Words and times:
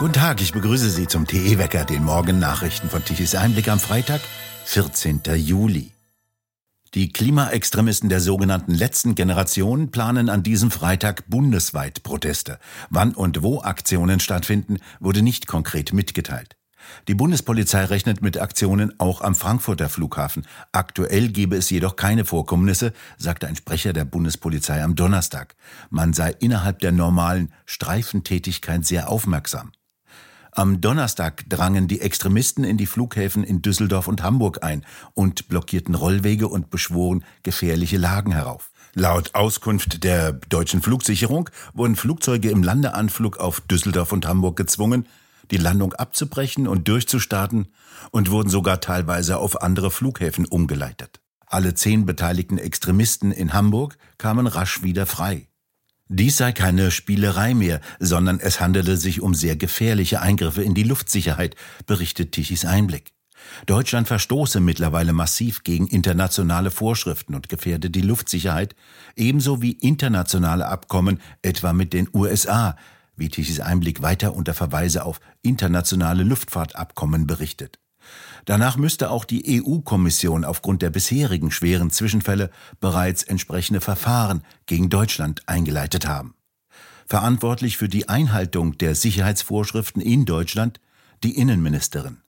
Guten 0.00 0.14
Tag, 0.14 0.40
ich 0.40 0.54
begrüße 0.54 0.88
Sie 0.88 1.06
zum 1.06 1.26
TE-Wecker, 1.26 1.84
den 1.84 2.02
Morgennachrichten 2.04 2.88
von 2.88 3.04
Tichys 3.04 3.34
Einblick 3.34 3.68
am 3.68 3.78
Freitag, 3.78 4.22
14. 4.64 5.20
Juli. 5.34 5.92
Die 6.94 7.12
Klimaextremisten 7.12 8.08
der 8.08 8.20
sogenannten 8.20 8.72
letzten 8.72 9.14
Generation 9.14 9.90
planen 9.90 10.30
an 10.30 10.42
diesem 10.42 10.70
Freitag 10.70 11.28
bundesweit 11.28 12.02
Proteste. 12.02 12.58
Wann 12.88 13.12
und 13.12 13.42
wo 13.42 13.60
Aktionen 13.60 14.20
stattfinden, 14.20 14.78
wurde 15.00 15.20
nicht 15.20 15.46
konkret 15.46 15.92
mitgeteilt. 15.92 16.56
Die 17.06 17.14
Bundespolizei 17.14 17.84
rechnet 17.84 18.22
mit 18.22 18.40
Aktionen 18.40 18.98
auch 18.98 19.20
am 19.20 19.34
Frankfurter 19.34 19.90
Flughafen. 19.90 20.46
Aktuell 20.72 21.28
gebe 21.28 21.56
es 21.56 21.68
jedoch 21.68 21.96
keine 21.96 22.24
Vorkommnisse, 22.24 22.94
sagte 23.18 23.48
ein 23.48 23.56
Sprecher 23.56 23.92
der 23.92 24.06
Bundespolizei 24.06 24.82
am 24.82 24.94
Donnerstag. 24.94 25.56
Man 25.90 26.14
sei 26.14 26.30
innerhalb 26.38 26.78
der 26.78 26.92
normalen 26.92 27.52
Streifentätigkeit 27.66 28.86
sehr 28.86 29.10
aufmerksam. 29.10 29.72
Am 30.60 30.82
Donnerstag 30.82 31.48
drangen 31.48 31.88
die 31.88 32.02
Extremisten 32.02 32.64
in 32.64 32.76
die 32.76 32.84
Flughäfen 32.84 33.44
in 33.44 33.62
Düsseldorf 33.62 34.08
und 34.08 34.22
Hamburg 34.22 34.62
ein 34.62 34.84
und 35.14 35.48
blockierten 35.48 35.94
Rollwege 35.94 36.48
und 36.48 36.68
beschworen 36.68 37.24
gefährliche 37.42 37.96
Lagen 37.96 38.32
herauf. 38.32 38.70
Laut 38.92 39.34
Auskunft 39.34 40.04
der 40.04 40.32
deutschen 40.32 40.82
Flugsicherung 40.82 41.48
wurden 41.72 41.96
Flugzeuge 41.96 42.50
im 42.50 42.62
Landeanflug 42.62 43.38
auf 43.38 43.62
Düsseldorf 43.62 44.12
und 44.12 44.26
Hamburg 44.28 44.58
gezwungen, 44.58 45.06
die 45.50 45.56
Landung 45.56 45.94
abzubrechen 45.94 46.68
und 46.68 46.88
durchzustarten 46.88 47.72
und 48.10 48.30
wurden 48.30 48.50
sogar 48.50 48.82
teilweise 48.82 49.38
auf 49.38 49.62
andere 49.62 49.90
Flughäfen 49.90 50.44
umgeleitet. 50.44 51.22
Alle 51.46 51.72
zehn 51.72 52.04
beteiligten 52.04 52.58
Extremisten 52.58 53.32
in 53.32 53.54
Hamburg 53.54 53.96
kamen 54.18 54.46
rasch 54.46 54.82
wieder 54.82 55.06
frei. 55.06 55.46
Dies 56.12 56.38
sei 56.38 56.50
keine 56.50 56.90
Spielerei 56.90 57.54
mehr, 57.54 57.80
sondern 58.00 58.40
es 58.40 58.60
handele 58.60 58.96
sich 58.96 59.20
um 59.20 59.32
sehr 59.32 59.54
gefährliche 59.54 60.20
Eingriffe 60.20 60.60
in 60.60 60.74
die 60.74 60.82
Luftsicherheit, 60.82 61.54
berichtet 61.86 62.32
Tichys 62.32 62.64
Einblick. 62.64 63.12
Deutschland 63.66 64.08
verstoße 64.08 64.58
mittlerweile 64.58 65.12
massiv 65.12 65.62
gegen 65.62 65.86
internationale 65.86 66.72
Vorschriften 66.72 67.36
und 67.36 67.48
gefährde 67.48 67.90
die 67.90 68.00
Luftsicherheit, 68.00 68.74
ebenso 69.14 69.62
wie 69.62 69.70
internationale 69.70 70.66
Abkommen, 70.66 71.20
etwa 71.42 71.72
mit 71.72 71.92
den 71.92 72.08
USA, 72.12 72.76
wie 73.14 73.28
Tichys 73.28 73.60
Einblick 73.60 74.02
weiter 74.02 74.34
unter 74.34 74.52
Verweise 74.52 75.04
auf 75.04 75.20
internationale 75.42 76.24
Luftfahrtabkommen 76.24 77.28
berichtet. 77.28 77.79
Danach 78.44 78.76
müsste 78.76 79.10
auch 79.10 79.24
die 79.24 79.62
EU-Kommission 79.62 80.44
aufgrund 80.44 80.82
der 80.82 80.90
bisherigen 80.90 81.50
schweren 81.50 81.90
Zwischenfälle 81.90 82.50
bereits 82.80 83.22
entsprechende 83.22 83.80
Verfahren 83.80 84.42
gegen 84.66 84.88
Deutschland 84.88 85.42
eingeleitet 85.46 86.06
haben. 86.06 86.34
Verantwortlich 87.06 87.76
für 87.76 87.88
die 87.88 88.08
Einhaltung 88.08 88.78
der 88.78 88.94
Sicherheitsvorschriften 88.94 90.00
in 90.00 90.24
Deutschland 90.24 90.80
die 91.22 91.36
Innenministerin. 91.36 92.18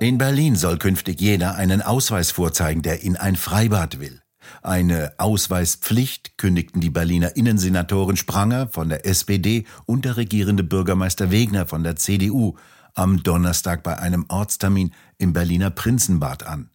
In 0.00 0.16
Berlin 0.16 0.56
soll 0.56 0.78
künftig 0.78 1.20
jeder 1.20 1.56
einen 1.56 1.82
Ausweis 1.82 2.30
vorzeigen, 2.30 2.80
der 2.80 3.02
in 3.02 3.16
ein 3.16 3.36
Freibad 3.36 4.00
will. 4.00 4.19
Eine 4.62 5.12
Ausweispflicht 5.18 6.38
kündigten 6.38 6.80
die 6.80 6.90
Berliner 6.90 7.36
Innensenatorin 7.36 8.16
Spranger 8.16 8.68
von 8.68 8.88
der 8.88 9.06
SPD 9.06 9.64
und 9.86 10.04
der 10.04 10.16
regierende 10.16 10.64
Bürgermeister 10.64 11.30
Wegner 11.30 11.66
von 11.66 11.82
der 11.82 11.96
CDU 11.96 12.56
am 12.94 13.22
Donnerstag 13.22 13.82
bei 13.82 13.98
einem 13.98 14.26
Ortstermin 14.28 14.92
im 15.18 15.32
Berliner 15.32 15.70
Prinzenbad 15.70 16.46
an. 16.46 16.70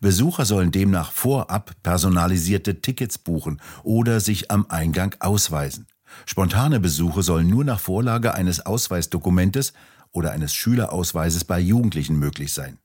Besucher 0.00 0.44
sollen 0.44 0.70
demnach 0.70 1.12
vorab 1.12 1.72
personalisierte 1.82 2.80
Tickets 2.80 3.18
buchen 3.18 3.60
oder 3.82 4.20
sich 4.20 4.50
am 4.50 4.66
Eingang 4.68 5.14
ausweisen. 5.20 5.86
Spontane 6.26 6.78
Besuche 6.78 7.22
sollen 7.22 7.48
nur 7.48 7.64
nach 7.64 7.80
Vorlage 7.80 8.34
eines 8.34 8.64
Ausweisdokumentes 8.64 9.72
oder 10.12 10.32
eines 10.32 10.54
Schülerausweises 10.54 11.44
bei 11.44 11.58
Jugendlichen 11.58 12.18
möglich 12.18 12.52
sein. 12.52 12.78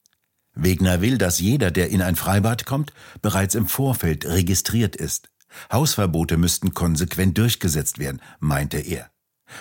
Wegner 0.58 1.02
will, 1.02 1.18
dass 1.18 1.40
jeder, 1.40 1.72
der 1.72 1.90
in 1.90 2.02
ein 2.02 2.16
Freibad 2.16 2.66
kommt, 2.66 2.94
bereits 3.22 3.56
im 3.56 3.68
Vorfeld 3.68 4.26
registriert 4.26 4.96
ist. 4.96 5.30
Hausverbote 5.72 6.38
müssten 6.38 6.74
konsequent 6.74 7.38
durchgesetzt 7.38 8.00
werden, 8.00 8.22
meinte 8.40 8.78
er. 8.78 9.10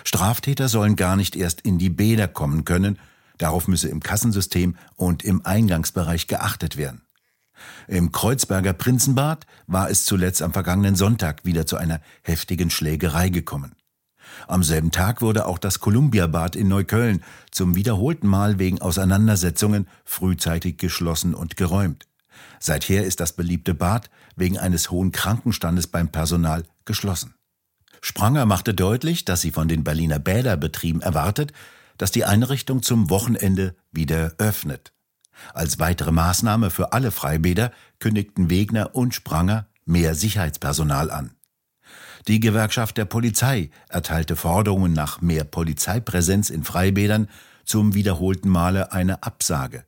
Straftäter 0.04 0.68
sollen 0.68 0.96
gar 0.96 1.16
nicht 1.16 1.36
erst 1.36 1.60
in 1.60 1.78
die 1.78 1.90
Bäder 1.90 2.28
kommen 2.28 2.64
können, 2.64 2.98
darauf 3.38 3.68
müsse 3.68 3.88
im 3.88 4.00
Kassensystem 4.00 4.76
und 4.96 5.24
im 5.24 5.44
Eingangsbereich 5.44 6.26
geachtet 6.26 6.76
werden. 6.76 7.02
Im 7.88 8.12
Kreuzberger 8.12 8.72
Prinzenbad 8.72 9.46
war 9.66 9.90
es 9.90 10.04
zuletzt 10.04 10.42
am 10.42 10.52
vergangenen 10.52 10.96
Sonntag 10.96 11.44
wieder 11.44 11.66
zu 11.66 11.76
einer 11.76 12.00
heftigen 12.22 12.70
Schlägerei 12.70 13.28
gekommen. 13.28 13.74
Am 14.46 14.62
selben 14.62 14.90
Tag 14.90 15.22
wurde 15.22 15.46
auch 15.46 15.58
das 15.58 15.80
Columbia-Bad 15.80 16.56
in 16.56 16.68
Neukölln 16.68 17.22
zum 17.50 17.74
wiederholten 17.74 18.26
Mal 18.26 18.58
wegen 18.58 18.80
Auseinandersetzungen 18.80 19.88
frühzeitig 20.04 20.78
geschlossen 20.78 21.34
und 21.34 21.56
geräumt. 21.56 22.06
Seither 22.60 23.04
ist 23.04 23.20
das 23.20 23.34
beliebte 23.34 23.74
Bad 23.74 24.10
wegen 24.36 24.58
eines 24.58 24.90
hohen 24.90 25.12
Krankenstandes 25.12 25.86
beim 25.86 26.08
Personal 26.08 26.64
geschlossen. 26.84 27.34
Spranger 28.00 28.46
machte 28.46 28.74
deutlich, 28.74 29.24
dass 29.24 29.40
sie 29.40 29.50
von 29.50 29.68
den 29.68 29.84
Berliner 29.84 30.18
Bäderbetrieben 30.18 31.02
erwartet, 31.02 31.52
dass 31.98 32.10
die 32.10 32.24
Einrichtung 32.24 32.82
zum 32.82 33.10
Wochenende 33.10 33.74
wieder 33.90 34.34
öffnet. 34.38 34.92
Als 35.54 35.78
weitere 35.78 36.12
Maßnahme 36.12 36.70
für 36.70 36.92
alle 36.92 37.10
Freibäder 37.10 37.72
kündigten 37.98 38.50
Wegner 38.50 38.94
und 38.94 39.14
Spranger 39.14 39.66
mehr 39.84 40.14
Sicherheitspersonal 40.14 41.10
an. 41.10 41.35
Die 42.28 42.40
Gewerkschaft 42.40 42.96
der 42.96 43.04
Polizei 43.04 43.70
erteilte 43.88 44.36
Forderungen 44.36 44.92
nach 44.92 45.20
mehr 45.20 45.44
Polizeipräsenz 45.44 46.50
in 46.50 46.64
Freibädern 46.64 47.28
zum 47.64 47.94
wiederholten 47.94 48.48
Male 48.48 48.92
eine 48.92 49.22
Absage. 49.22 49.84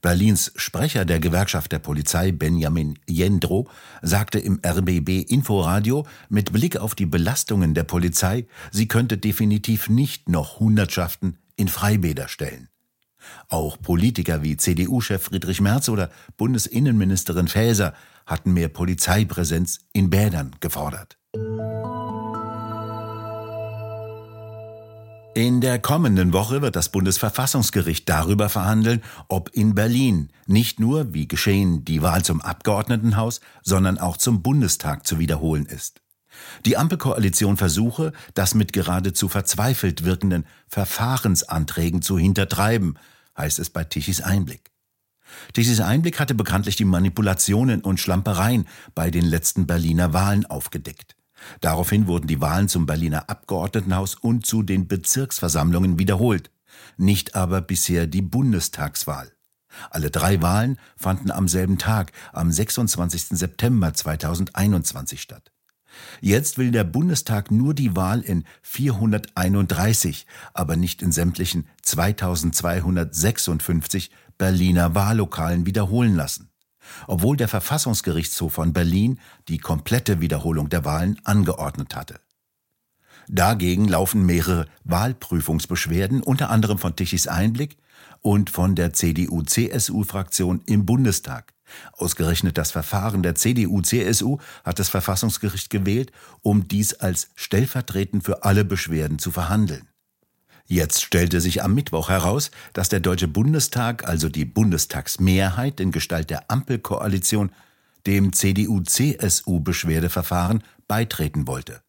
Berlins 0.00 0.52
Sprecher 0.56 1.04
der 1.04 1.18
Gewerkschaft 1.18 1.72
der 1.72 1.78
Polizei 1.78 2.30
Benjamin 2.30 2.98
Jendro 3.08 3.68
sagte 4.02 4.38
im 4.38 4.60
RBB 4.64 5.30
Inforadio 5.30 6.06
mit 6.28 6.52
Blick 6.52 6.76
auf 6.76 6.94
die 6.94 7.06
Belastungen 7.06 7.72
der 7.72 7.84
Polizei, 7.84 8.46
sie 8.70 8.86
könnte 8.86 9.16
definitiv 9.16 9.88
nicht 9.88 10.28
noch 10.28 10.60
Hundertschaften 10.60 11.38
in 11.56 11.68
Freibäder 11.68 12.28
stellen. 12.28 12.68
Auch 13.48 13.80
Politiker 13.80 14.42
wie 14.42 14.58
CDU-Chef 14.58 15.22
Friedrich 15.22 15.62
Merz 15.62 15.88
oder 15.88 16.10
Bundesinnenministerin 16.36 17.48
Faeser 17.48 17.94
hatten 18.26 18.52
mehr 18.52 18.68
Polizeipräsenz 18.68 19.80
in 19.92 20.10
Bädern 20.10 20.54
gefordert. 20.60 21.16
In 25.34 25.60
der 25.60 25.80
kommenden 25.80 26.32
Woche 26.32 26.62
wird 26.62 26.76
das 26.76 26.90
Bundesverfassungsgericht 26.90 28.08
darüber 28.08 28.48
verhandeln, 28.48 29.02
ob 29.26 29.50
in 29.52 29.74
Berlin 29.74 30.30
nicht 30.46 30.78
nur, 30.78 31.12
wie 31.12 31.26
geschehen, 31.26 31.84
die 31.84 32.02
Wahl 32.02 32.24
zum 32.24 32.40
Abgeordnetenhaus, 32.40 33.40
sondern 33.60 33.98
auch 33.98 34.16
zum 34.16 34.42
Bundestag 34.42 35.04
zu 35.04 35.18
wiederholen 35.18 35.66
ist. 35.66 36.02
Die 36.66 36.76
Ampelkoalition 36.76 37.56
versuche, 37.56 38.12
das 38.34 38.54
mit 38.54 38.72
geradezu 38.72 39.28
verzweifelt 39.28 40.04
wirkenden 40.04 40.46
Verfahrensanträgen 40.68 42.00
zu 42.00 42.16
hintertreiben, 42.16 42.96
heißt 43.36 43.58
es 43.58 43.70
bei 43.70 43.82
Tichys 43.82 44.20
Einblick. 44.20 44.70
Tichys 45.52 45.80
Einblick 45.80 46.20
hatte 46.20 46.36
bekanntlich 46.36 46.76
die 46.76 46.84
Manipulationen 46.84 47.80
und 47.80 47.98
Schlampereien 47.98 48.68
bei 48.94 49.10
den 49.10 49.24
letzten 49.24 49.66
Berliner 49.66 50.12
Wahlen 50.12 50.46
aufgedeckt. 50.46 51.16
Daraufhin 51.60 52.06
wurden 52.06 52.26
die 52.26 52.40
Wahlen 52.40 52.68
zum 52.68 52.86
Berliner 52.86 53.28
Abgeordnetenhaus 53.28 54.14
und 54.14 54.46
zu 54.46 54.62
den 54.62 54.88
Bezirksversammlungen 54.88 55.98
wiederholt, 55.98 56.50
nicht 56.96 57.34
aber 57.34 57.60
bisher 57.60 58.06
die 58.06 58.22
Bundestagswahl. 58.22 59.30
Alle 59.90 60.10
drei 60.10 60.40
Wahlen 60.40 60.78
fanden 60.96 61.30
am 61.30 61.48
selben 61.48 61.76
Tag, 61.78 62.12
am 62.32 62.50
26. 62.50 63.38
September 63.38 63.92
2021 63.92 65.20
statt. 65.20 65.52
Jetzt 66.20 66.58
will 66.58 66.72
der 66.72 66.84
Bundestag 66.84 67.50
nur 67.50 67.74
die 67.74 67.96
Wahl 67.96 68.20
in 68.20 68.44
431, 68.62 70.26
aber 70.52 70.76
nicht 70.76 71.02
in 71.02 71.10
sämtlichen 71.12 71.66
2256 71.82 74.10
Berliner 74.36 74.96
Wahllokalen 74.96 75.66
wiederholen 75.66 76.16
lassen 76.16 76.50
obwohl 77.06 77.36
der 77.36 77.48
Verfassungsgerichtshof 77.48 78.54
von 78.54 78.72
Berlin 78.72 79.18
die 79.48 79.58
komplette 79.58 80.20
Wiederholung 80.20 80.68
der 80.68 80.84
Wahlen 80.84 81.20
angeordnet 81.24 81.96
hatte. 81.96 82.20
Dagegen 83.28 83.88
laufen 83.88 84.26
mehrere 84.26 84.66
Wahlprüfungsbeschwerden, 84.84 86.22
unter 86.22 86.50
anderem 86.50 86.78
von 86.78 86.94
Tichys 86.94 87.26
Einblick 87.26 87.76
und 88.20 88.50
von 88.50 88.74
der 88.74 88.92
CDU-CSU-Fraktion 88.92 90.62
im 90.66 90.84
Bundestag. 90.84 91.54
Ausgerechnet 91.92 92.58
das 92.58 92.70
Verfahren 92.70 93.22
der 93.22 93.34
CDU-CSU 93.34 94.38
hat 94.64 94.78
das 94.78 94.88
Verfassungsgericht 94.88 95.70
gewählt, 95.70 96.12
um 96.42 96.68
dies 96.68 96.94
als 96.94 97.30
stellvertretend 97.34 98.24
für 98.24 98.44
alle 98.44 98.64
Beschwerden 98.64 99.18
zu 99.18 99.30
verhandeln. 99.30 99.88
Jetzt 100.66 101.02
stellte 101.02 101.42
sich 101.42 101.62
am 101.62 101.74
Mittwoch 101.74 102.08
heraus, 102.08 102.50
dass 102.72 102.88
der 102.88 103.00
Deutsche 103.00 103.28
Bundestag, 103.28 104.08
also 104.08 104.30
die 104.30 104.46
Bundestagsmehrheit 104.46 105.78
in 105.78 105.92
Gestalt 105.92 106.30
der 106.30 106.50
Ampelkoalition, 106.50 107.52
dem 108.06 108.32
CDU-CSU-Beschwerdeverfahren 108.32 110.62
beitreten 110.88 111.46
wollte. 111.46 111.82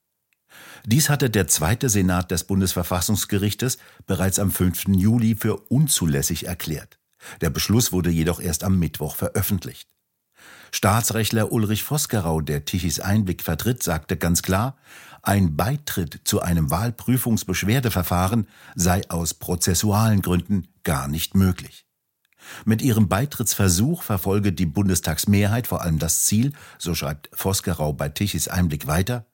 Dies 0.85 1.09
hatte 1.09 1.29
der 1.29 1.47
zweite 1.47 1.89
Senat 1.89 2.31
des 2.31 2.43
Bundesverfassungsgerichtes 2.43 3.77
bereits 4.05 4.39
am 4.39 4.51
5. 4.51 4.89
Juli 4.89 5.35
für 5.35 5.57
unzulässig 5.57 6.45
erklärt. 6.45 6.99
Der 7.41 7.49
Beschluss 7.49 7.91
wurde 7.91 8.11
jedoch 8.11 8.39
erst 8.39 8.63
am 8.63 8.77
Mittwoch 8.77 9.15
veröffentlicht. 9.15 9.89
Staatsrechtler 10.75 11.53
Ulrich 11.53 11.83
Vosgerau, 11.83 12.41
der 12.41 12.65
Tichys 12.65 12.99
Einblick 12.99 13.43
vertritt, 13.43 13.81
sagte 13.81 14.17
ganz 14.17 14.41
klar, 14.41 14.75
ein 15.21 15.55
Beitritt 15.55 16.19
zu 16.25 16.41
einem 16.41 16.69
Wahlprüfungsbeschwerdeverfahren 16.69 18.45
sei 18.75 19.09
aus 19.09 19.35
prozessualen 19.35 20.21
Gründen 20.21 20.67
gar 20.83 21.07
nicht 21.07 21.33
möglich. 21.33 21.85
Mit 22.65 22.81
ihrem 22.81 23.07
Beitrittsversuch 23.07 24.03
verfolge 24.03 24.51
die 24.51 24.65
Bundestagsmehrheit 24.65 25.65
vor 25.65 25.81
allem 25.81 25.97
das 25.97 26.25
Ziel, 26.25 26.51
so 26.77 26.93
schreibt 26.93 27.29
Vosgerau 27.31 27.93
bei 27.93 28.09
Tichys 28.09 28.49
Einblick 28.49 28.85
weiter, 28.85 29.27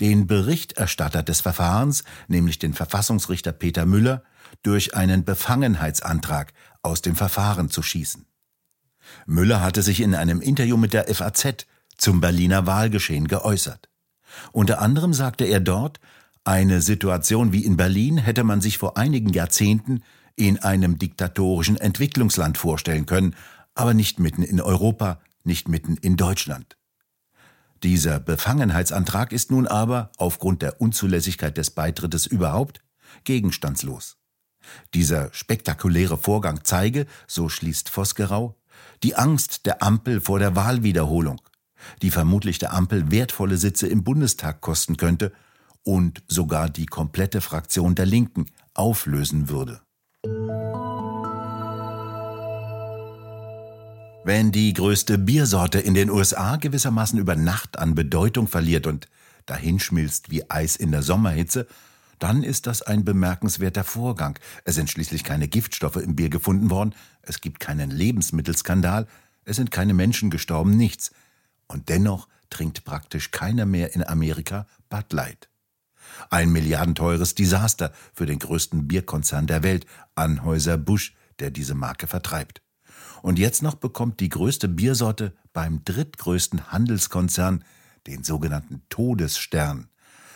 den 0.00 0.26
Berichterstatter 0.26 1.22
des 1.22 1.40
Verfahrens, 1.40 2.02
nämlich 2.26 2.58
den 2.58 2.74
Verfassungsrichter 2.74 3.52
Peter 3.52 3.86
Müller, 3.86 4.24
durch 4.64 4.96
einen 4.96 5.24
Befangenheitsantrag 5.24 6.52
aus 6.82 7.00
dem 7.00 7.14
Verfahren 7.14 7.70
zu 7.70 7.80
schießen. 7.80 8.26
Müller 9.26 9.62
hatte 9.62 9.82
sich 9.82 10.00
in 10.00 10.14
einem 10.14 10.40
Interview 10.40 10.76
mit 10.76 10.92
der 10.92 11.12
FAZ 11.14 11.66
zum 11.96 12.20
Berliner 12.20 12.66
Wahlgeschehen 12.66 13.28
geäußert. 13.28 13.88
Unter 14.52 14.80
anderem 14.80 15.12
sagte 15.12 15.44
er 15.44 15.60
dort, 15.60 16.00
eine 16.44 16.80
Situation 16.80 17.52
wie 17.52 17.64
in 17.64 17.76
Berlin 17.76 18.16
hätte 18.16 18.44
man 18.44 18.60
sich 18.60 18.78
vor 18.78 18.96
einigen 18.96 19.30
Jahrzehnten 19.30 20.02
in 20.36 20.58
einem 20.58 20.98
diktatorischen 20.98 21.76
Entwicklungsland 21.76 22.56
vorstellen 22.56 23.06
können, 23.06 23.36
aber 23.74 23.94
nicht 23.94 24.18
mitten 24.18 24.42
in 24.42 24.60
Europa, 24.60 25.20
nicht 25.44 25.68
mitten 25.68 25.96
in 25.96 26.16
Deutschland. 26.16 26.76
Dieser 27.82 28.20
Befangenheitsantrag 28.20 29.32
ist 29.32 29.50
nun 29.50 29.66
aber, 29.66 30.10
aufgrund 30.18 30.62
der 30.62 30.80
Unzulässigkeit 30.80 31.56
des 31.56 31.70
Beitrittes 31.70 32.26
überhaupt, 32.26 32.80
gegenstandslos. 33.24 34.18
Dieser 34.94 35.32
spektakuläre 35.32 36.18
Vorgang 36.18 36.60
zeige, 36.64 37.06
so 37.26 37.48
schließt 37.48 37.88
Vosgerau, 37.88 38.59
die 39.02 39.16
Angst 39.16 39.66
der 39.66 39.82
Ampel 39.82 40.20
vor 40.20 40.38
der 40.38 40.56
Wahlwiederholung, 40.56 41.40
die 42.02 42.10
vermutlich 42.10 42.58
der 42.58 42.74
Ampel 42.74 43.10
wertvolle 43.10 43.56
Sitze 43.56 43.86
im 43.86 44.04
Bundestag 44.04 44.60
kosten 44.60 44.96
könnte 44.96 45.32
und 45.82 46.22
sogar 46.28 46.68
die 46.68 46.86
komplette 46.86 47.40
Fraktion 47.40 47.94
der 47.94 48.06
Linken 48.06 48.46
auflösen 48.74 49.48
würde. 49.48 49.80
Wenn 54.22 54.52
die 54.52 54.74
größte 54.74 55.16
Biersorte 55.16 55.80
in 55.80 55.94
den 55.94 56.10
USA 56.10 56.56
gewissermaßen 56.56 57.18
über 57.18 57.36
Nacht 57.36 57.78
an 57.78 57.94
Bedeutung 57.94 58.48
verliert 58.48 58.86
und 58.86 59.08
dahinschmilzt 59.46 60.30
wie 60.30 60.48
Eis 60.50 60.76
in 60.76 60.92
der 60.92 61.02
Sommerhitze, 61.02 61.66
dann 62.20 62.42
ist 62.42 62.66
das 62.66 62.82
ein 62.82 63.04
bemerkenswerter 63.04 63.82
Vorgang. 63.82 64.38
Es 64.64 64.76
sind 64.76 64.90
schließlich 64.90 65.24
keine 65.24 65.48
Giftstoffe 65.48 65.96
im 65.96 66.14
Bier 66.14 66.28
gefunden 66.28 66.70
worden, 66.70 66.94
es 67.22 67.40
gibt 67.40 67.60
keinen 67.60 67.90
Lebensmittelskandal, 67.90 69.06
es 69.44 69.56
sind 69.56 69.70
keine 69.70 69.94
Menschen 69.94 70.30
gestorben, 70.30 70.76
nichts. 70.76 71.10
Und 71.66 71.88
dennoch 71.88 72.28
trinkt 72.50 72.84
praktisch 72.84 73.30
keiner 73.30 73.66
mehr 73.66 73.94
in 73.94 74.06
Amerika 74.06 74.66
Bud 74.88 75.12
Light. 75.12 75.48
Ein 76.28 76.50
milliardenteures 76.50 77.34
Desaster 77.34 77.92
für 78.12 78.26
den 78.26 78.38
größten 78.38 78.86
Bierkonzern 78.88 79.46
der 79.46 79.62
Welt, 79.62 79.86
Anhäuser 80.14 80.76
Busch, 80.76 81.14
der 81.38 81.50
diese 81.50 81.74
Marke 81.74 82.06
vertreibt. 82.06 82.62
Und 83.22 83.38
jetzt 83.38 83.62
noch 83.62 83.74
bekommt 83.74 84.20
die 84.20 84.28
größte 84.28 84.68
Biersorte 84.68 85.34
beim 85.52 85.84
drittgrößten 85.84 86.72
Handelskonzern 86.72 87.64
den 88.06 88.24
sogenannten 88.24 88.82
Todesstern. 88.88 89.88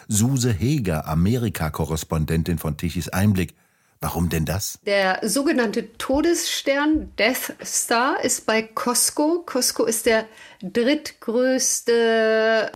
Suse 0.08 0.52
Heger, 0.52 1.06
Amerika-Korrespondentin 1.06 2.58
von 2.58 2.76
Tichys 2.76 3.08
Einblick. 3.08 3.54
Warum 4.00 4.28
denn 4.28 4.44
das? 4.44 4.78
Der 4.84 5.20
sogenannte 5.22 5.96
Todesstern 5.96 7.10
Death 7.18 7.54
Star 7.64 8.22
ist 8.22 8.44
bei 8.44 8.60
Costco. 8.60 9.42
Costco 9.46 9.84
ist 9.84 10.04
der 10.04 10.26
drittgrößte 10.62 11.92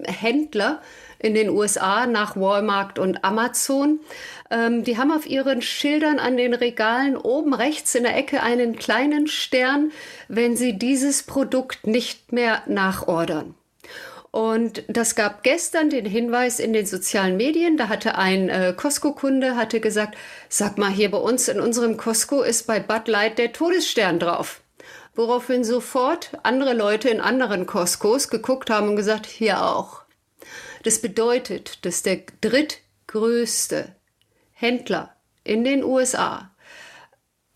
Händler 0.06 0.80
in 1.18 1.34
den 1.34 1.50
USA 1.50 2.06
nach 2.06 2.34
Walmart 2.36 2.98
und 2.98 3.24
Amazon. 3.24 4.00
Ähm, 4.50 4.84
die 4.84 4.96
haben 4.96 5.12
auf 5.12 5.26
ihren 5.26 5.60
Schildern 5.60 6.18
an 6.18 6.38
den 6.38 6.54
Regalen 6.54 7.16
oben 7.16 7.52
rechts 7.52 7.94
in 7.94 8.04
der 8.04 8.16
Ecke 8.16 8.42
einen 8.42 8.76
kleinen 8.76 9.26
Stern, 9.26 9.92
wenn 10.28 10.56
sie 10.56 10.78
dieses 10.78 11.24
Produkt 11.24 11.86
nicht 11.86 12.32
mehr 12.32 12.62
nachordern. 12.66 13.54
Und 14.30 14.84
das 14.88 15.14
gab 15.14 15.42
gestern 15.42 15.88
den 15.88 16.04
Hinweis 16.04 16.60
in 16.60 16.72
den 16.72 16.86
sozialen 16.86 17.36
Medien. 17.36 17.76
Da 17.76 17.88
hatte 17.88 18.16
ein 18.16 18.48
äh, 18.48 18.74
Costco-Kunde 18.76 19.56
hatte 19.56 19.80
gesagt, 19.80 20.16
sag 20.48 20.76
mal, 20.76 20.90
hier 20.90 21.10
bei 21.10 21.18
uns 21.18 21.48
in 21.48 21.60
unserem 21.60 21.96
Costco 21.96 22.42
ist 22.42 22.66
bei 22.66 22.78
Bud 22.78 23.08
Light 23.08 23.38
der 23.38 23.52
Todesstern 23.52 24.18
drauf. 24.18 24.60
Woraufhin 25.14 25.64
sofort 25.64 26.30
andere 26.42 26.74
Leute 26.74 27.08
in 27.08 27.20
anderen 27.20 27.66
Costcos 27.66 28.28
geguckt 28.28 28.70
haben 28.70 28.90
und 28.90 28.96
gesagt, 28.96 29.26
hier 29.26 29.64
auch. 29.64 30.02
Das 30.84 31.00
bedeutet, 31.00 31.84
dass 31.84 32.02
der 32.02 32.20
drittgrößte 32.40 33.96
Händler 34.52 35.16
in 35.42 35.64
den 35.64 35.82
USA 35.82 36.50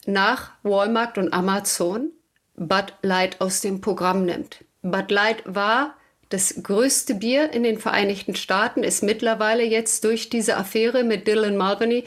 nach 0.06 0.52
Walmart 0.62 1.19
und 1.19 1.32
Amazon 1.32 2.10
Bud 2.56 2.94
Light 3.02 3.40
aus 3.40 3.60
dem 3.60 3.80
Programm 3.80 4.24
nimmt. 4.24 4.64
Bud 4.82 5.10
Light 5.10 5.42
war 5.46 5.96
das 6.32 6.62
größte 6.62 7.14
Bier 7.14 7.52
in 7.52 7.62
den 7.62 7.79
Vereinigten 7.79 8.34
Staaten, 8.34 8.82
ist 8.82 9.02
mittlerweile 9.02 9.62
jetzt 9.62 10.05
durch 10.05 10.31
diese 10.31 10.56
Affäre 10.56 11.05
mit 11.05 11.26
Dylan 11.26 11.56
Mulvaney 11.56 12.05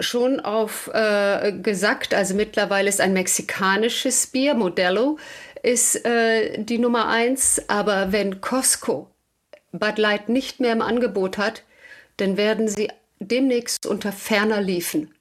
schon 0.00 0.40
auf 0.40 0.90
äh, 0.92 1.52
gesagt, 1.52 2.14
also 2.14 2.34
mittlerweile 2.34 2.88
ist 2.88 3.00
ein 3.00 3.12
mexikanisches 3.12 4.26
Bier, 4.26 4.54
Modelo, 4.54 5.18
ist 5.62 6.04
äh, 6.04 6.62
die 6.62 6.78
Nummer 6.78 7.08
eins. 7.08 7.62
Aber 7.68 8.12
wenn 8.12 8.40
Costco 8.40 9.08
Bud 9.72 9.98
Light 9.98 10.28
nicht 10.28 10.60
mehr 10.60 10.72
im 10.72 10.82
Angebot 10.82 11.38
hat, 11.38 11.62
dann 12.16 12.36
werden 12.36 12.68
sie 12.68 12.88
demnächst 13.20 13.86
unter 13.86 14.12
ferner 14.12 14.60
Liefen 14.60 15.14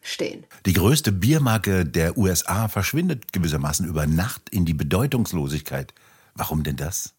stehen. 0.00 0.44
Die 0.64 0.72
größte 0.72 1.12
Biermarke 1.12 1.84
der 1.84 2.16
USA 2.16 2.68
verschwindet 2.68 3.32
gewissermaßen 3.32 3.86
über 3.86 4.06
Nacht 4.06 4.48
in 4.50 4.64
die 4.64 4.74
Bedeutungslosigkeit. 4.74 5.92
Warum 6.34 6.62
denn 6.62 6.76
das? 6.76 7.17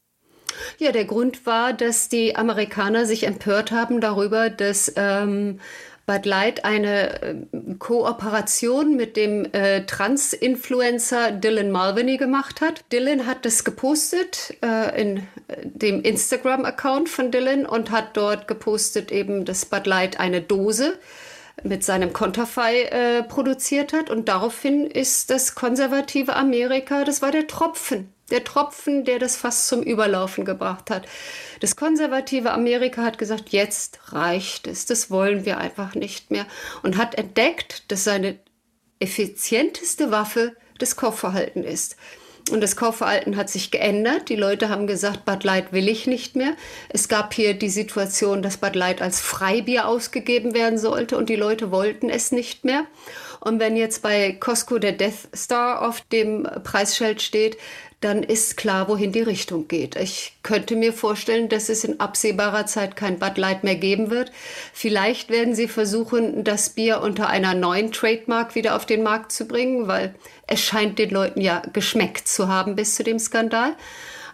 Ja, 0.77 0.91
der 0.91 1.06
Grund 1.06 1.45
war, 1.45 1.73
dass 1.73 2.09
die 2.09 2.35
Amerikaner 2.35 3.06
sich 3.06 3.25
empört 3.25 3.71
haben 3.71 4.01
darüber, 4.01 4.49
dass 4.49 4.94
ähm, 4.95 5.59
Bud 6.09 6.25
Light 6.25 6.66
eine 6.66 7.21
äh, 7.21 7.35
Kooperation 7.78 8.95
mit 8.95 9.16
dem 9.16 9.45
äh, 9.54 9.85
Trans-Influencer 9.85 11.31
Dylan 11.33 11.71
Mulvaney 11.71 12.18
gemacht 12.18 12.61
hat. 12.61 12.83
Dylan 12.92 13.28
hat 13.28 13.45
das 13.45 13.63
gepostet 13.63 14.57
äh, 14.63 14.99
in 14.99 15.18
äh, 15.18 15.21
dem 15.63 16.01
Instagram-Account 16.01 17.09
von 17.09 17.30
Dylan 17.30 17.68
und 17.68 17.92
hat 17.92 18.18
dort 18.18 18.47
gepostet 18.47 19.11
eben, 19.11 19.45
dass 19.45 19.66
Bud 19.66 19.85
Light 19.85 20.19
eine 20.19 20.42
Dose 20.42 20.97
mit 21.63 21.83
seinem 21.83 22.11
Konterfei 22.11 22.85
äh, 22.85 23.21
produziert 23.21 23.94
hat. 23.94 24.09
Und 24.09 24.30
daraufhin 24.30 24.87
ist 24.87 25.30
das 25.30 25.54
konservative 25.54 26.35
Amerika, 26.35 27.04
das 27.04 27.21
war 27.21 27.30
der 27.30 27.45
Tropfen 27.45 28.11
der 28.31 28.44
Tropfen, 28.44 29.06
der 29.06 29.19
das 29.19 29.36
fast 29.36 29.68
zum 29.68 29.81
Überlaufen 29.81 30.45
gebracht 30.45 30.90
hat. 30.90 31.07
Das 31.59 31.76
konservative 31.76 32.52
Amerika 32.52 33.04
hat 33.04 33.18
gesagt, 33.18 33.50
jetzt 33.50 34.00
reicht 34.14 34.68
es, 34.68 34.86
das 34.86 35.12
wollen 35.12 35.45
wir 35.45 35.57
einfach 35.57 35.95
nicht 35.95 36.31
mehr 36.31 36.45
und 36.83 36.98
hat 36.98 37.16
entdeckt, 37.16 37.92
dass 37.92 38.04
seine 38.04 38.40
effizienteste 39.00 40.12
Waffe 40.12 40.56
das 40.78 40.95
Kaufverhalten 40.95 41.64
ist. 41.64 41.95
Und 42.52 42.62
das 42.62 42.76
Kaufverhalten 42.76 43.38
hat 43.38 43.50
sich 43.50 43.69
geändert. 43.69 44.30
Die 44.30 44.36
Leute 44.36 44.69
haben 44.69 44.88
gesagt, 44.88 45.26
Bud 45.26 45.44
Light 45.44 45.71
will 45.71 45.88
ich 45.88 46.07
nicht 46.07 46.36
mehr. 46.36 46.56
Es 46.90 47.07
gab 47.07 47.33
hier 47.33 47.54
die 47.54 47.69
Situation, 47.69 48.42
dass 48.42 48.57
Bud 48.57 48.76
Light 48.76 49.02
als 49.02 49.21
Freibier 49.21 49.88
ausgegeben 49.88 50.54
werden 50.54 50.80
sollte 50.80 51.18
und 51.18 51.30
die 51.30 51.36
Leute 51.36 51.71
wollten 51.71 52.09
es 52.09 52.31
nicht 52.31 52.66
mehr. 52.66 52.86
Und 53.40 53.60
wenn 53.60 53.78
jetzt 53.78 54.02
bei 54.02 54.34
Costco 54.34 54.80
der 54.80 54.92
Death 54.92 55.30
Star 55.36 55.88
auf 55.88 56.02
dem 56.02 56.48
Preisschild 56.64 57.22
steht, 57.22 57.58
dann 58.02 58.24
ist 58.24 58.56
klar, 58.56 58.88
wohin 58.88 59.12
die 59.12 59.22
Richtung 59.22 59.68
geht. 59.68 59.98
Ich 59.98 60.38
könnte 60.42 60.78
mir 60.78 60.94
vorstellen, 60.94 61.50
dass 61.50 61.68
es 61.68 61.84
in 61.84 62.00
absehbarer 62.00 62.66
Zeit 62.66 62.96
kein 62.96 63.19
Bud 63.19 63.38
Light 63.38 63.66
mehr 63.66 63.76
geben 63.76 64.10
wird. 64.10 64.31
Vielleicht 64.74 65.30
werden 65.30 65.54
sie 65.54 65.68
versuchen, 65.68 66.46
das 66.46 66.69
Bier 66.69 67.02
unter 67.02 67.28
einer 67.28 67.54
neuen 67.54 67.92
Trademark 67.92 68.56
wieder 68.56 68.78
auf 68.78 68.86
den 68.86 69.04
Markt 69.04 69.34
zu 69.34 69.48
bringen, 69.48 69.88
weil 69.88 70.16
es 70.48 70.62
scheint 70.62 70.98
den 70.98 71.10
Leuten 71.10 71.42
ja 71.42 71.62
geschmeckt 71.74 72.30
zu 72.30 72.48
haben 72.48 72.76
bis 72.76 72.96
zu 72.96 73.04
dem 73.04 73.19
Skandal. 73.19 73.76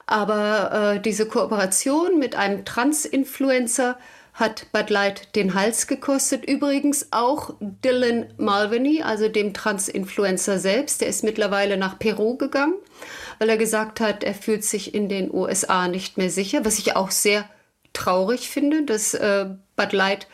Aber 0.06 0.94
äh, 0.96 1.00
diese 1.00 1.28
Kooperation 1.28 2.20
mit 2.20 2.36
einem 2.36 2.66
Trans-Influencer 2.66 3.98
hat 4.36 4.68
Bud 4.72 4.90
Light 4.90 5.36
den 5.36 5.54
Hals 5.54 5.88
gekostet. 5.88 6.46
Übrigens 6.46 7.08
auch 7.12 7.56
Dylan 7.60 8.34
Mulvaney, 8.38 9.02
also 9.02 9.28
dem 9.28 9.54
Trans-Influencer 9.54 10.60
selbst, 10.60 11.02
der 11.02 11.08
ist 11.08 11.24
mittlerweile 11.24 11.78
nach 11.78 11.98
Peru 11.98 12.38
gegangen 12.38 12.76
weil 13.40 13.50
er 13.50 13.58
gesagt 13.58 14.00
hat, 14.00 14.24
er 14.24 14.34
fühlt 14.34 14.64
sich 14.64 14.94
in 14.94 15.10
den 15.10 15.34
USA 15.34 15.88
nicht 15.88 16.18
mehr 16.18 16.30
sicher, 16.30 16.66
was 16.66 16.80
ich 16.80 16.96
auch 16.96 17.12
sehr 17.12 17.48
traurig 17.94 18.50
finde, 18.50 18.84
dass 18.84 19.14
äh, 19.14 19.48
Bud 19.76 19.94
Light 19.94 20.28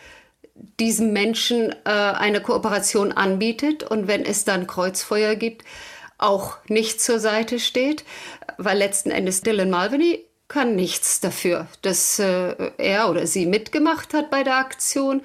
diesem 0.79 1.13
Menschen 1.13 1.71
äh, 1.85 1.89
eine 1.89 2.41
Kooperation 2.41 3.11
anbietet 3.11 3.83
und 3.83 4.07
wenn 4.07 4.25
es 4.25 4.45
dann 4.45 4.67
Kreuzfeuer 4.67 5.35
gibt, 5.35 5.63
auch 6.17 6.57
nicht 6.67 7.01
zur 7.01 7.19
Seite 7.19 7.59
steht, 7.59 8.03
weil 8.57 8.77
letzten 8.77 9.09
Endes 9.09 9.41
Dylan 9.41 9.71
Mulvaney 9.71 10.25
kann 10.51 10.75
nichts 10.75 11.21
dafür, 11.21 11.67
dass 11.81 12.19
äh, 12.19 12.71
er 12.77 13.09
oder 13.09 13.25
sie 13.25 13.45
mitgemacht 13.45 14.13
hat 14.13 14.29
bei 14.29 14.43
der 14.43 14.57
Aktion. 14.57 15.21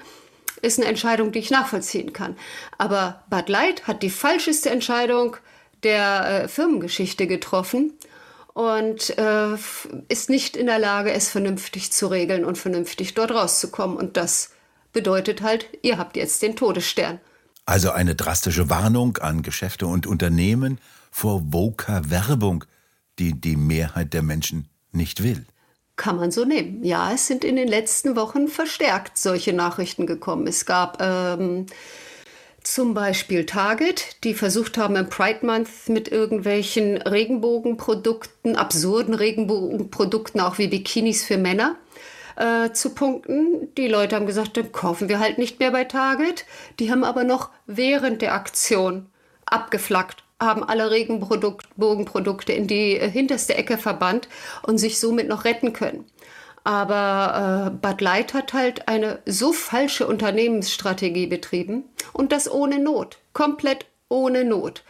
Ist 0.61 0.79
eine 0.79 0.87
Entscheidung, 0.87 1.33
die 1.33 1.39
ich 1.39 1.51
nachvollziehen 1.51 2.13
kann. 2.13 2.37
Aber 2.77 3.25
Bud 3.29 3.49
Light 3.49 3.87
hat 3.87 4.03
die 4.03 4.09
falscheste 4.09 4.69
Entscheidung 4.69 5.35
der 5.83 6.43
äh, 6.43 6.47
Firmengeschichte 6.47 7.27
getroffen 7.27 7.91
und 8.53 9.17
äh, 9.17 9.57
ist 10.07 10.29
nicht 10.29 10.55
in 10.55 10.67
der 10.67 10.79
Lage, 10.79 11.11
es 11.11 11.29
vernünftig 11.29 11.91
zu 11.91 12.07
regeln 12.07 12.45
und 12.45 12.57
vernünftig 12.57 13.13
dort 13.13 13.31
rauszukommen. 13.31 13.97
Und 13.97 14.15
das 14.15 14.51
bedeutet 14.93 15.41
halt, 15.41 15.67
ihr 15.81 15.97
habt 15.97 16.15
jetzt 16.15 16.41
den 16.41 16.55
Todesstern. 16.55 17.19
Also 17.65 17.91
eine 17.91 18.15
drastische 18.15 18.69
Warnung 18.69 19.17
an 19.17 19.41
Geschäfte 19.41 19.87
und 19.87 20.07
Unternehmen 20.07 20.79
vor 21.11 21.51
woker 21.51 22.09
Werbung, 22.09 22.63
die 23.19 23.33
die 23.33 23.57
Mehrheit 23.57 24.13
der 24.13 24.21
Menschen 24.21 24.69
nicht 24.97 25.23
will. 25.23 25.45
Kann 25.95 26.17
man 26.17 26.31
so 26.31 26.45
nehmen. 26.45 26.83
Ja, 26.83 27.11
es 27.13 27.27
sind 27.27 27.43
in 27.43 27.55
den 27.55 27.67
letzten 27.67 28.15
Wochen 28.15 28.47
verstärkt 28.47 29.17
solche 29.17 29.53
Nachrichten 29.53 30.05
gekommen. 30.05 30.45
Es 30.45 30.65
gab 30.65 31.01
ähm, 31.01 31.65
zum 32.61 32.93
Beispiel 32.93 33.45
Target, 33.45 34.23
die 34.23 34.33
versucht 34.33 34.77
haben, 34.77 34.95
im 34.95 35.09
Pride 35.09 35.45
Month 35.45 35.87
mit 35.87 36.09
irgendwelchen 36.09 36.97
Regenbogenprodukten, 36.97 38.57
absurden 38.57 39.13
Regenbogenprodukten, 39.13 40.41
auch 40.41 40.57
wie 40.57 40.67
Bikinis 40.67 41.23
für 41.23 41.37
Männer, 41.37 41.77
äh, 42.35 42.71
zu 42.73 42.93
punkten. 42.93 43.73
Die 43.75 43.87
Leute 43.87 44.15
haben 44.15 44.27
gesagt, 44.27 44.57
dann 44.57 44.71
kaufen 44.71 45.09
wir 45.09 45.19
halt 45.19 45.37
nicht 45.37 45.59
mehr 45.59 45.71
bei 45.71 45.85
Target. 45.85 46.45
Die 46.79 46.91
haben 46.91 47.03
aber 47.03 47.23
noch 47.23 47.49
während 47.65 48.21
der 48.21 48.33
Aktion 48.33 49.07
abgeflackt, 49.45 50.23
haben 50.39 50.63
alle 50.63 50.91
Regenbogenprodukte 50.91 52.53
in 52.53 52.67
die 52.67 52.97
äh, 52.97 53.09
hinterste 53.09 53.55
Ecke 53.55 53.77
verbannt 53.77 54.27
und 54.63 54.77
sich 54.77 54.99
somit 54.99 55.27
noch 55.27 55.45
retten 55.45 55.73
können. 55.73 56.05
Aber 56.63 57.71
äh, 57.71 57.77
Bud 57.77 58.01
Light 58.01 58.33
hat 58.33 58.53
halt 58.53 58.87
eine 58.87 59.19
so 59.25 59.53
falsche 59.53 60.05
Unternehmensstrategie 60.05 61.27
betrieben 61.27 61.85
und 62.11 62.31
das 62.31 62.51
ohne 62.51 62.77
Not, 62.79 63.17
komplett 63.33 63.85
ohne 64.09 64.43
Not. 64.43 64.83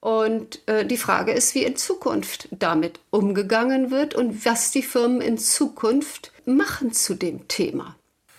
Und 0.00 0.60
äh, 0.68 0.84
die 0.86 0.98
Frage 0.98 1.32
ist, 1.32 1.54
wie 1.54 1.64
in 1.64 1.76
Zukunft 1.76 2.48
damit 2.52 3.00
umgegangen 3.10 3.90
wird 3.90 4.14
und 4.14 4.44
was 4.44 4.70
die 4.70 4.82
Firmen 4.82 5.20
in 5.20 5.38
Zukunft 5.38 6.30
machen 6.44 6.92
zu 6.92 7.14
dem 7.14 7.48
Thema. 7.48 7.96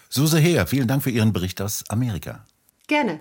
Suse 0.10 0.38
Heer, 0.38 0.68
vielen 0.68 0.88
Dank 0.88 1.04
für 1.04 1.10
Ihren 1.10 1.34
Bericht 1.34 1.62
aus 1.62 1.84
Amerika. 1.90 2.46
Gerne. 2.88 3.20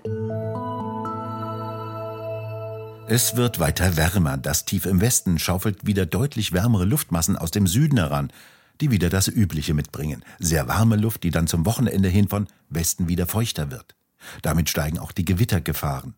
Es 3.07 3.35
wird 3.35 3.59
weiter 3.59 3.97
wärmer. 3.97 4.37
Das 4.37 4.65
Tief 4.65 4.85
im 4.85 4.99
Westen 4.99 5.39
schaufelt 5.39 5.85
wieder 5.85 6.05
deutlich 6.05 6.53
wärmere 6.53 6.85
Luftmassen 6.85 7.37
aus 7.37 7.51
dem 7.51 7.67
Süden 7.67 7.97
heran 7.97 8.31
die 8.81 8.91
wieder 8.91 9.09
das 9.09 9.27
Übliche 9.27 9.73
mitbringen. 9.73 10.23
Sehr 10.39 10.67
warme 10.67 10.95
Luft, 10.95 11.23
die 11.23 11.31
dann 11.31 11.47
zum 11.47 11.65
Wochenende 11.65 12.09
hin 12.09 12.27
von 12.27 12.47
Westen 12.69 13.07
wieder 13.07 13.27
feuchter 13.27 13.71
wird. 13.71 13.95
Damit 14.41 14.69
steigen 14.69 14.99
auch 14.99 15.11
die 15.11 15.25
Gewittergefahren. 15.25 16.15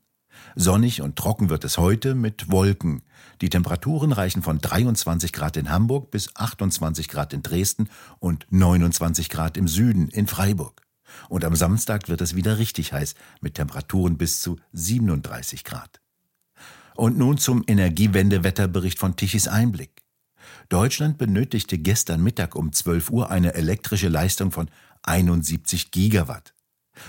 Sonnig 0.55 1.01
und 1.01 1.15
trocken 1.15 1.49
wird 1.49 1.63
es 1.63 1.77
heute 1.77 2.15
mit 2.15 2.51
Wolken. 2.51 3.01
Die 3.41 3.49
Temperaturen 3.49 4.11
reichen 4.11 4.43
von 4.43 4.59
23 4.59 5.33
Grad 5.33 5.57
in 5.57 5.69
Hamburg 5.69 6.11
bis 6.11 6.35
28 6.35 7.07
Grad 7.07 7.33
in 7.33 7.43
Dresden 7.43 7.89
und 8.19 8.45
29 8.49 9.29
Grad 9.29 9.57
im 9.57 9.67
Süden 9.67 10.07
in 10.09 10.27
Freiburg. 10.27 10.81
Und 11.27 11.43
am 11.43 11.55
Samstag 11.55 12.07
wird 12.07 12.21
es 12.21 12.35
wieder 12.35 12.59
richtig 12.59 12.93
heiß 12.93 13.15
mit 13.41 13.55
Temperaturen 13.55 14.17
bis 14.17 14.41
zu 14.41 14.57
37 14.73 15.63
Grad. 15.63 16.01
Und 16.97 17.15
nun 17.15 17.37
zum 17.37 17.63
Energiewendewetterbericht 17.67 18.97
von 18.97 19.15
Tichys 19.15 19.47
Einblick. 19.47 20.01
Deutschland 20.67 21.19
benötigte 21.19 21.77
gestern 21.77 22.23
Mittag 22.23 22.55
um 22.55 22.73
12 22.73 23.11
Uhr 23.11 23.29
eine 23.29 23.53
elektrische 23.53 24.09
Leistung 24.09 24.51
von 24.51 24.67
71 25.03 25.91
Gigawatt. 25.91 26.55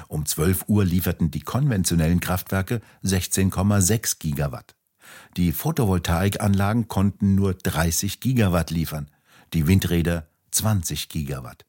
Um 0.08 0.26
12 0.26 0.66
Uhr 0.68 0.84
lieferten 0.84 1.30
die 1.30 1.40
konventionellen 1.40 2.20
Kraftwerke 2.20 2.82
16,6 3.02 4.18
Gigawatt. 4.18 4.76
Die 5.38 5.52
Photovoltaikanlagen 5.52 6.88
konnten 6.88 7.34
nur 7.34 7.54
30 7.54 8.20
Gigawatt 8.20 8.70
liefern, 8.70 9.10
die 9.54 9.66
Windräder 9.66 10.28
20 10.50 11.08
Gigawatt. 11.08 11.64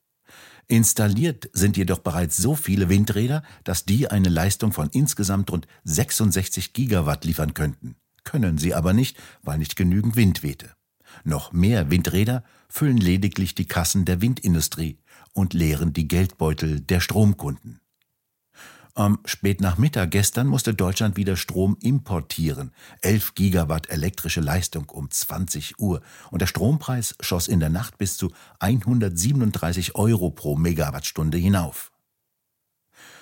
Installiert 0.68 1.50
sind 1.54 1.78
jedoch 1.78 2.00
bereits 2.00 2.36
so 2.36 2.54
viele 2.54 2.90
Windräder, 2.90 3.44
dass 3.64 3.86
die 3.86 4.12
eine 4.12 4.28
Leistung 4.28 4.74
von 4.74 4.90
insgesamt 4.90 5.50
rund 5.52 5.68
66 5.86 6.74
Gigawatt 6.74 7.24
liefern 7.24 7.54
könnten. 7.54 7.96
Können 8.30 8.60
sie 8.60 8.76
aber 8.76 8.94
nicht, 8.94 9.18
weil 9.42 9.58
nicht 9.58 9.76
genügend 9.76 10.16
Wind 10.16 10.44
wehte. 10.44 10.70
Noch 11.24 11.52
mehr 11.52 11.90
Windräder 11.90 12.44
füllen 12.70 12.98
lediglich 12.98 13.56
die 13.56 13.66
Kassen 13.66 14.06
der 14.06 14.22
Windindustrie 14.22 15.00
und 15.34 15.56
leeren 15.56 15.94
die 15.94 16.08
Geldbeutel 16.08 16.80
der 16.80 17.00
Stromkunden. 17.00 17.80
Am 18.94 19.18
Spätnachmittag 19.26 20.12
gestern 20.12 20.46
musste 20.46 20.76
Deutschland 20.76 21.18
wieder 21.18 21.38
Strom 21.38 21.76
importieren. 21.82 22.72
11 23.02 23.34
Gigawatt 23.34 23.90
elektrische 23.90 24.42
Leistung 24.42 24.88
um 24.90 25.10
20 25.10 25.80
Uhr. 25.80 26.02
Und 26.30 26.44
der 26.44 26.48
Strompreis 26.48 27.16
schoss 27.22 27.48
in 27.48 27.60
der 27.60 27.70
Nacht 27.70 27.98
bis 27.98 28.16
zu 28.16 28.32
137 28.60 29.96
Euro 29.96 30.30
pro 30.30 30.56
Megawattstunde 30.56 31.40
hinauf. 31.40 31.92